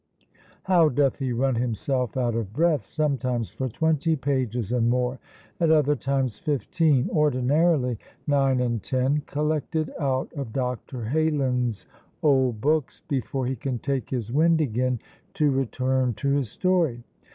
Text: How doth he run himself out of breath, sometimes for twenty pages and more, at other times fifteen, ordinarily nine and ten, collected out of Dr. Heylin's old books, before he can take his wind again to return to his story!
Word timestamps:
How 0.63 0.89
doth 0.89 1.19
he 1.19 1.31
run 1.31 1.53
himself 1.53 2.17
out 2.17 2.33
of 2.33 2.53
breath, 2.53 2.87
sometimes 2.87 3.51
for 3.51 3.69
twenty 3.69 4.15
pages 4.15 4.71
and 4.71 4.89
more, 4.89 5.19
at 5.59 5.69
other 5.69 5.95
times 5.95 6.39
fifteen, 6.39 7.07
ordinarily 7.11 7.99
nine 8.25 8.59
and 8.61 8.81
ten, 8.81 9.21
collected 9.27 9.93
out 9.99 10.33
of 10.33 10.53
Dr. 10.53 11.05
Heylin's 11.05 11.85
old 12.23 12.59
books, 12.61 13.03
before 13.07 13.45
he 13.45 13.55
can 13.55 13.77
take 13.77 14.09
his 14.09 14.31
wind 14.31 14.59
again 14.59 14.97
to 15.35 15.51
return 15.51 16.15
to 16.15 16.29
his 16.29 16.49
story! 16.49 17.03